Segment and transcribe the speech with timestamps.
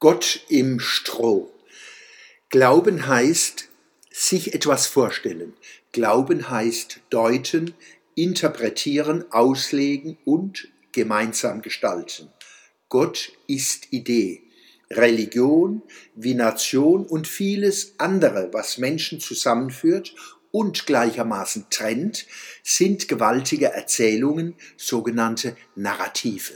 [0.00, 1.52] Gott im Stroh.
[2.48, 3.68] Glauben heißt
[4.10, 5.52] sich etwas vorstellen.
[5.92, 7.74] Glauben heißt deuten,
[8.14, 12.30] interpretieren, auslegen und gemeinsam gestalten.
[12.88, 14.40] Gott ist Idee.
[14.90, 15.82] Religion
[16.14, 20.14] wie Nation und vieles andere, was Menschen zusammenführt
[20.50, 22.24] und gleichermaßen trennt,
[22.62, 26.54] sind gewaltige Erzählungen, sogenannte Narrative,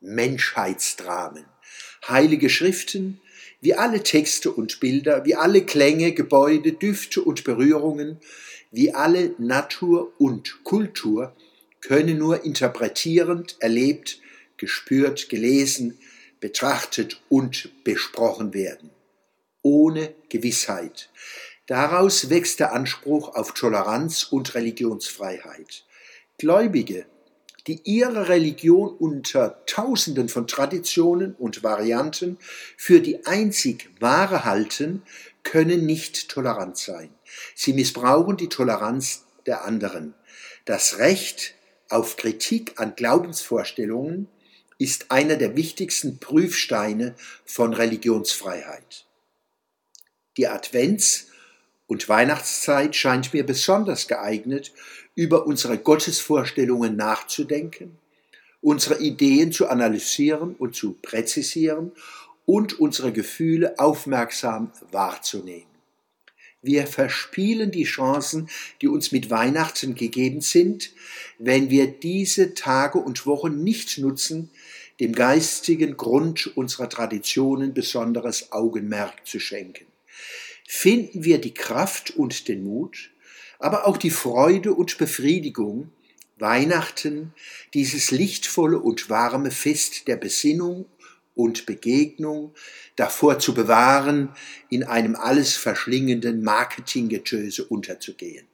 [0.00, 1.44] Menschheitsdramen
[2.06, 3.20] heilige Schriften,
[3.60, 8.18] wie alle Texte und Bilder, wie alle Klänge, Gebäude, Düfte und Berührungen,
[8.70, 11.34] wie alle Natur und Kultur
[11.80, 14.20] können nur interpretierend, erlebt,
[14.56, 15.98] gespürt, gelesen,
[16.40, 18.90] betrachtet und besprochen werden.
[19.62, 21.10] Ohne Gewissheit.
[21.66, 25.84] Daraus wächst der Anspruch auf Toleranz und Religionsfreiheit.
[26.38, 27.06] Gläubige
[27.68, 32.38] die ihre Religion unter Tausenden von Traditionen und Varianten
[32.78, 35.02] für die einzig wahre halten,
[35.42, 37.10] können nicht tolerant sein.
[37.54, 40.14] Sie missbrauchen die Toleranz der anderen.
[40.64, 41.54] Das Recht
[41.90, 44.28] auf Kritik an Glaubensvorstellungen
[44.78, 49.06] ist einer der wichtigsten Prüfsteine von Religionsfreiheit.
[50.36, 51.27] Die Advents-
[51.88, 54.72] und Weihnachtszeit scheint mir besonders geeignet,
[55.16, 57.98] über unsere Gottesvorstellungen nachzudenken,
[58.60, 61.90] unsere Ideen zu analysieren und zu präzisieren
[62.44, 65.66] und unsere Gefühle aufmerksam wahrzunehmen.
[66.60, 68.48] Wir verspielen die Chancen,
[68.82, 70.92] die uns mit Weihnachten gegeben sind,
[71.38, 74.50] wenn wir diese Tage und Wochen nicht nutzen,
[75.00, 79.86] dem geistigen Grund unserer Traditionen besonderes Augenmerk zu schenken.
[80.70, 83.10] Finden wir die Kraft und den Mut,
[83.58, 85.90] aber auch die Freude und Befriedigung,
[86.36, 87.32] Weihnachten,
[87.72, 90.84] dieses lichtvolle und warme Fest der Besinnung
[91.34, 92.54] und Begegnung
[92.96, 94.28] davor zu bewahren,
[94.68, 98.46] in einem alles verschlingenden Marketinggetöse unterzugehen.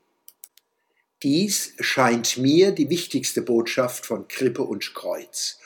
[1.24, 5.58] Dies scheint mir die wichtigste Botschaft von Krippe und Kreuz.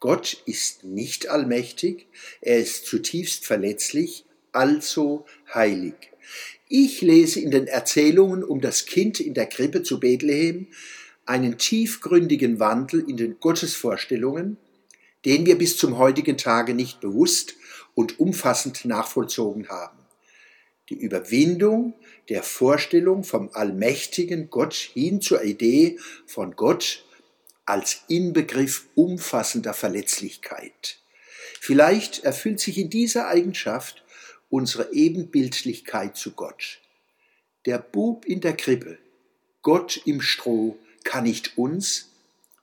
[0.00, 2.08] Gott ist nicht allmächtig,
[2.42, 4.23] er ist zutiefst verletzlich,
[4.54, 5.94] also heilig.
[6.68, 10.68] Ich lese in den Erzählungen um das Kind in der Krippe zu Bethlehem
[11.26, 14.56] einen tiefgründigen Wandel in den Gottesvorstellungen,
[15.24, 17.54] den wir bis zum heutigen Tage nicht bewusst
[17.94, 19.98] und umfassend nachvollzogen haben.
[20.90, 21.94] Die Überwindung
[22.28, 27.04] der Vorstellung vom allmächtigen Gott hin zur Idee von Gott
[27.64, 30.98] als Inbegriff umfassender Verletzlichkeit.
[31.60, 34.03] Vielleicht erfüllt sich in dieser Eigenschaft
[34.54, 36.78] unsere Ebenbildlichkeit zu Gott.
[37.66, 38.98] Der Bub in der Krippe,
[39.62, 42.10] Gott im Stroh, kann nicht uns,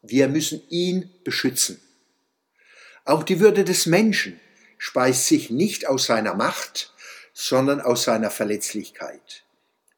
[0.02, 1.82] wir müssen ihn beschützen.
[3.04, 4.40] Auch die Würde des Menschen
[4.78, 6.94] speist sich nicht aus seiner Macht,
[7.34, 9.44] sondern aus seiner Verletzlichkeit.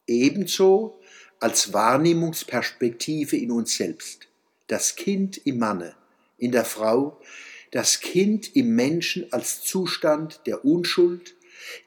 [0.08, 1.00] Ebenso
[1.40, 4.28] als Wahrnehmungsperspektive in uns selbst.
[4.66, 5.96] Das Kind im Manne,
[6.40, 7.22] in der Frau,
[7.70, 11.36] das Kind im Menschen als Zustand der Unschuld,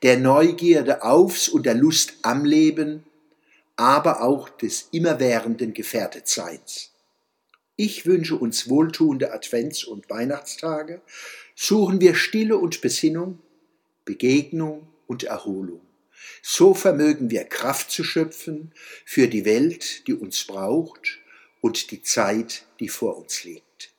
[0.03, 3.05] der Neugierde aufs und der Lust am Leben,
[3.77, 6.93] aber auch des immerwährenden Gefährtetseins.
[7.77, 11.03] Ich wünsche uns wohltuende Advents- und Weihnachtstage,
[11.55, 13.39] suchen wir Stille und Besinnung,
[14.07, 15.83] Begegnung und Erholung.
[16.43, 18.73] So vermögen wir Kraft zu schöpfen
[19.05, 21.19] für die Welt, die uns braucht
[21.61, 23.93] und die Zeit, die vor uns liegt.